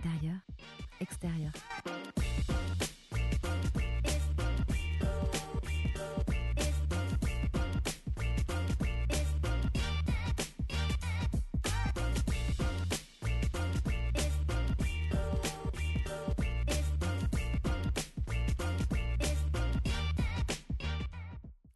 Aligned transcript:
intérieur, 0.00 0.36
extérieur. 1.00 1.52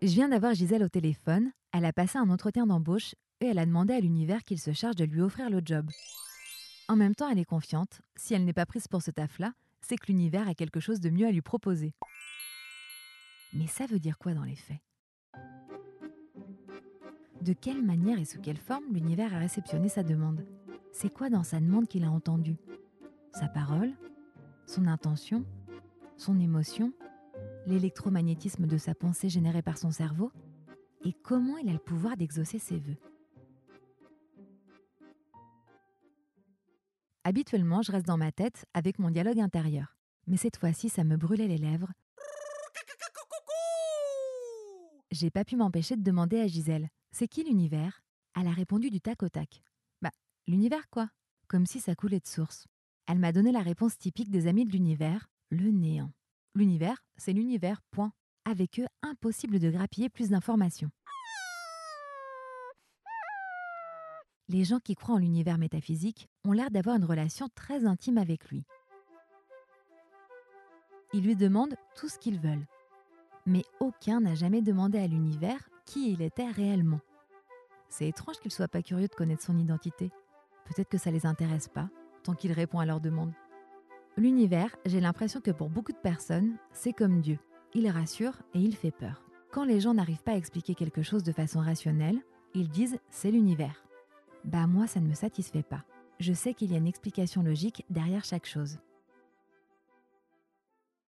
Je 0.00 0.08
viens 0.08 0.28
d'avoir 0.28 0.54
Gisèle 0.54 0.82
au 0.82 0.88
téléphone, 0.88 1.50
elle 1.72 1.84
a 1.84 1.92
passé 1.92 2.18
un 2.18 2.28
entretien 2.28 2.66
d'embauche 2.66 3.14
et 3.40 3.46
elle 3.46 3.58
a 3.58 3.66
demandé 3.66 3.94
à 3.94 4.00
l'univers 4.00 4.42
qu'il 4.44 4.60
se 4.60 4.72
charge 4.72 4.96
de 4.96 5.04
lui 5.04 5.20
offrir 5.20 5.50
le 5.50 5.60
job. 5.64 5.86
En 6.86 6.96
même 6.96 7.14
temps, 7.14 7.30
elle 7.30 7.38
est 7.38 7.46
confiante, 7.46 8.02
si 8.14 8.34
elle 8.34 8.44
n'est 8.44 8.52
pas 8.52 8.66
prise 8.66 8.88
pour 8.88 9.00
ce 9.00 9.10
taf-là, 9.10 9.54
c'est 9.80 9.96
que 9.96 10.06
l'univers 10.08 10.48
a 10.48 10.54
quelque 10.54 10.80
chose 10.80 11.00
de 11.00 11.08
mieux 11.08 11.26
à 11.26 11.30
lui 11.30 11.40
proposer. 11.40 11.94
Mais 13.54 13.66
ça 13.66 13.86
veut 13.86 13.98
dire 13.98 14.18
quoi 14.18 14.34
dans 14.34 14.44
les 14.44 14.56
faits? 14.56 14.80
De 17.40 17.52
quelle 17.54 17.82
manière 17.82 18.18
et 18.18 18.24
sous 18.24 18.40
quelle 18.40 18.58
forme 18.58 18.84
l'univers 18.92 19.34
a 19.34 19.38
réceptionné 19.38 19.88
sa 19.88 20.02
demande? 20.02 20.46
C'est 20.92 21.12
quoi 21.12 21.30
dans 21.30 21.42
sa 21.42 21.58
demande 21.58 21.88
qu'il 21.88 22.04
a 22.04 22.10
entendu 22.10 22.56
Sa 23.32 23.48
parole? 23.48 23.92
Son 24.66 24.86
intention? 24.86 25.44
Son 26.16 26.38
émotion? 26.38 26.92
L'électromagnétisme 27.66 28.66
de 28.66 28.76
sa 28.76 28.94
pensée 28.94 29.30
générée 29.30 29.62
par 29.62 29.78
son 29.78 29.90
cerveau? 29.90 30.32
Et 31.04 31.12
comment 31.12 31.56
il 31.58 31.68
a 31.68 31.72
le 31.72 31.78
pouvoir 31.78 32.16
d'exaucer 32.16 32.58
ses 32.58 32.78
vœux. 32.78 32.96
Habituellement, 37.26 37.80
je 37.80 37.90
reste 37.90 38.06
dans 38.06 38.18
ma 38.18 38.32
tête 38.32 38.66
avec 38.74 38.98
mon 38.98 39.10
dialogue 39.10 39.40
intérieur, 39.40 39.96
mais 40.26 40.36
cette 40.36 40.58
fois-ci, 40.58 40.90
ça 40.90 41.04
me 41.04 41.16
brûlait 41.16 41.48
les 41.48 41.56
lèvres. 41.56 41.90
J'ai 45.10 45.30
pas 45.30 45.44
pu 45.44 45.56
m'empêcher 45.56 45.96
de 45.96 46.02
demander 46.02 46.38
à 46.40 46.46
Gisèle 46.46 46.88
C'est 47.12 47.28
qui 47.28 47.44
l'univers? 47.44 48.02
Elle 48.36 48.46
a 48.46 48.52
répondu 48.52 48.90
du 48.90 49.00
tac 49.00 49.22
au 49.22 49.28
tac. 49.30 49.62
Bah, 50.02 50.10
l'univers 50.46 50.90
quoi? 50.90 51.08
Comme 51.48 51.64
si 51.64 51.80
ça 51.80 51.94
coulait 51.94 52.20
de 52.20 52.26
source. 52.26 52.66
Elle 53.06 53.18
m'a 53.18 53.32
donné 53.32 53.52
la 53.52 53.62
réponse 53.62 53.96
typique 53.96 54.30
des 54.30 54.46
amis 54.46 54.66
de 54.66 54.72
l'univers 54.72 55.28
le 55.50 55.70
néant. 55.70 56.12
L'univers, 56.54 57.04
c'est 57.16 57.32
l'univers, 57.32 57.80
point. 57.90 58.12
Avec 58.44 58.80
eux, 58.80 58.86
impossible 59.02 59.58
de 59.58 59.70
grappiller 59.70 60.10
plus 60.10 60.28
d'informations. 60.28 60.90
Les 64.50 64.64
gens 64.64 64.78
qui 64.78 64.94
croient 64.94 65.14
en 65.14 65.18
l'univers 65.18 65.56
métaphysique 65.56 66.28
ont 66.44 66.52
l'air 66.52 66.70
d'avoir 66.70 66.96
une 66.96 67.04
relation 67.04 67.48
très 67.54 67.86
intime 67.86 68.18
avec 68.18 68.50
lui. 68.50 68.64
Ils 71.14 71.24
lui 71.24 71.34
demandent 71.34 71.76
tout 71.96 72.08
ce 72.08 72.18
qu'ils 72.18 72.38
veulent. 72.38 72.66
Mais 73.46 73.64
aucun 73.80 74.20
n'a 74.20 74.34
jamais 74.34 74.60
demandé 74.60 74.98
à 74.98 75.06
l'univers 75.06 75.70
qui 75.86 76.12
il 76.12 76.20
était 76.20 76.50
réellement. 76.50 77.00
C'est 77.88 78.08
étrange 78.08 78.36
qu'ils 78.36 78.50
ne 78.50 78.54
soient 78.54 78.68
pas 78.68 78.82
curieux 78.82 79.08
de 79.08 79.14
connaître 79.14 79.42
son 79.42 79.56
identité. 79.56 80.10
Peut-être 80.66 80.88
que 80.88 80.98
ça 80.98 81.10
les 81.10 81.24
intéresse 81.24 81.68
pas, 81.68 81.88
tant 82.22 82.34
qu'il 82.34 82.52
répond 82.52 82.80
à 82.80 82.86
leurs 82.86 83.00
demandes. 83.00 83.32
L'univers, 84.16 84.76
j'ai 84.84 85.00
l'impression 85.00 85.40
que 85.40 85.50
pour 85.50 85.70
beaucoup 85.70 85.92
de 85.92 85.98
personnes, 85.98 86.56
c'est 86.72 86.92
comme 86.92 87.20
Dieu. 87.20 87.38
Il 87.74 87.88
rassure 87.88 88.34
et 88.52 88.60
il 88.60 88.76
fait 88.76 88.90
peur. 88.90 89.22
Quand 89.52 89.64
les 89.64 89.80
gens 89.80 89.94
n'arrivent 89.94 90.22
pas 90.22 90.32
à 90.32 90.36
expliquer 90.36 90.74
quelque 90.74 91.02
chose 91.02 91.22
de 91.22 91.32
façon 91.32 91.60
rationnelle, 91.60 92.20
ils 92.54 92.68
disent 92.68 92.98
c'est 93.10 93.30
l'univers. 93.30 93.84
Bah 94.44 94.66
moi, 94.66 94.86
ça 94.86 95.00
ne 95.00 95.08
me 95.08 95.14
satisfait 95.14 95.62
pas. 95.62 95.84
Je 96.20 96.32
sais 96.32 96.54
qu'il 96.54 96.70
y 96.70 96.74
a 96.74 96.78
une 96.78 96.86
explication 96.86 97.42
logique 97.42 97.84
derrière 97.90 98.24
chaque 98.24 98.46
chose. 98.46 98.78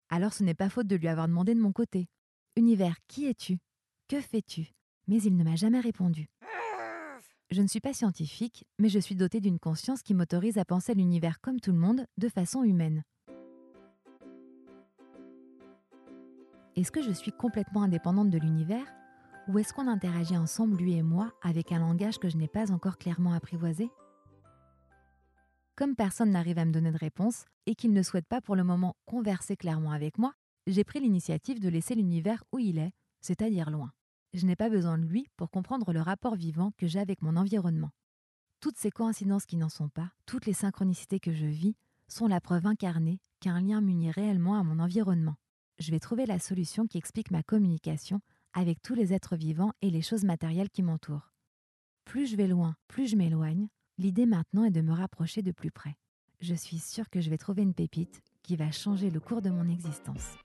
Alors 0.09 0.33
ce 0.33 0.43
n'est 0.43 0.55
pas 0.55 0.69
faute 0.69 0.87
de 0.87 0.97
lui 0.97 1.09
avoir 1.09 1.29
demandé 1.29 1.55
de 1.55 1.61
mon 1.61 1.73
côté. 1.73 2.09
Univers, 2.57 2.97
qui 3.09 3.27
es-tu? 3.27 3.59
Que 4.09 4.21
fais-tu? 4.21 4.73
Mais 5.09 5.21
il 5.23 5.37
ne 5.37 5.45
m'a 5.45 5.57
jamais 5.57 5.81
répondu. 5.81 6.29
Je 7.51 7.63
ne 7.63 7.69
suis 7.69 7.81
pas 7.81 7.93
scientifique, 7.93 8.65
mais 8.79 8.89
je 8.89 8.99
suis 8.99 9.15
dotée 9.15 9.41
d'une 9.41 9.59
conscience 9.59 10.03
qui 10.03 10.15
m'autorise 10.15 10.59
à 10.59 10.65
penser 10.65 10.95
l'univers 10.95 11.41
comme 11.41 11.61
tout 11.61 11.73
le 11.73 11.79
monde, 11.79 12.07
de 12.19 12.29
façon 12.29 12.65
humaine. 12.65 13.03
Est-ce 16.75 16.91
que 16.91 17.03
je 17.03 17.13
suis 17.13 17.33
complètement 17.33 17.83
indépendante 17.83 18.31
de 18.31 18.39
l'univers? 18.39 18.87
Ou 19.49 19.59
est-ce 19.59 19.73
qu'on 19.73 19.89
interagit 19.89 20.37
ensemble, 20.37 20.77
lui 20.77 20.95
et 20.95 21.03
moi, 21.03 21.33
avec 21.43 21.73
un 21.73 21.79
langage 21.79 22.19
que 22.19 22.29
je 22.29 22.37
n'ai 22.37 22.49
pas 22.49 22.73
encore 22.73 22.99
clairement 22.99 23.33
apprivoisé? 23.33 23.91
Comme 25.77 25.95
personne 25.95 26.31
n'arrive 26.31 26.59
à 26.59 26.65
me 26.65 26.73
donner 26.73 26.91
de 26.91 26.99
réponse 26.99 27.45
et 27.67 27.75
qu'il 27.75 27.93
ne 27.93 28.03
souhaite 28.03 28.27
pas 28.27 28.41
pour 28.41 28.57
le 28.57 28.65
moment 28.65 28.97
converser 29.05 29.57
clairement 29.57 29.93
avec 29.93 30.19
moi, 30.19 30.33
j'ai 30.67 30.85
pris 30.85 31.01
l'initiative 31.01 31.61
de 31.61 31.69
laisser 31.69 31.95
l'univers 31.95 32.43
où 32.53 32.59
il 32.59 32.79
est, 32.79 32.93
c'est-à-dire 33.21 33.71
loin 33.71 33.93
je 34.37 34.47
n'ai 34.47 34.57
pas 34.57 34.69
besoin 34.69 34.99
de 34.99 35.07
lui 35.07 35.27
pour 35.37 35.51
comprendre 35.51 35.93
le 35.93 36.01
rapport 36.01 36.37
vivant 36.37 36.73
que 36.77 36.87
j'ai 36.87 37.01
avec 37.01 37.23
mon 37.23 37.37
environnement. 37.37 37.91
Toutes 38.61 38.77
ces 38.77 38.91
coïncidences 38.91 39.47
qui 39.47 39.57
n'en 39.57 39.69
sont 39.69 39.89
pas, 39.89 40.13
toutes 40.27 40.47
les 40.47 40.53
synchronicités 40.53 41.21
que 41.21 41.33
je 41.33 41.47
vis, 41.47 41.77
sont 42.09 42.27
la 42.27 42.41
preuve 42.41 42.67
incarnée 42.67 43.19
qu'un 43.41 43.61
lien 43.61 43.81
m'unit 43.81 44.11
réellement 44.11 44.59
à 44.59 44.63
mon 44.63 44.79
environnement. 44.79 45.37
Je 45.79 45.91
vais 45.91 46.01
trouver 46.01 46.27
la 46.27 46.39
solution 46.39 46.87
qui 46.87 46.99
explique 46.99 47.31
ma 47.31 47.43
communication 47.43 48.21
avec 48.57 48.81
tous 48.81 48.95
les 48.95 49.13
êtres 49.13 49.37
vivants 49.37 49.73
et 49.83 49.91
les 49.91 50.01
choses 50.01 50.25
matérielles 50.25 50.71
qui 50.71 50.83
m'entourent. 50.83 51.35
Plus 52.07 52.27
je 52.27 52.37
vais 52.37 52.47
loin, 52.47 52.75
plus 52.89 53.07
je 53.07 53.15
m'éloigne, 53.15 53.69
l'idée 53.99 54.25
maintenant 54.25 54.65
est 54.65 54.71
de 54.71 54.81
me 54.81 54.95
rapprocher 54.95 55.43
de 55.43 55.53
plus 55.53 55.71
près. 55.71 55.95
Je 56.41 56.55
suis 56.55 56.79
sûre 56.79 57.11
que 57.11 57.21
je 57.21 57.29
vais 57.29 57.37
trouver 57.37 57.63
une 57.63 57.75
pépite 57.75 58.23
qui 58.43 58.57
va 58.57 58.71
changer 58.71 59.11
le 59.11 59.21
cours 59.21 59.43
de 59.43 59.51
mon 59.51 59.69
existence. 59.69 60.37